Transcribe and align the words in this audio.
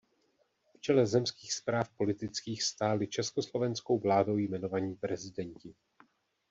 V 0.75 0.79
čele 0.81 1.05
zemských 1.07 1.53
správ 1.53 1.89
politických 1.97 2.63
stáli 2.63 3.07
československou 3.07 3.99
vládou 3.99 4.37
jmenovaní 4.37 4.95
prezidenti. 4.95 5.75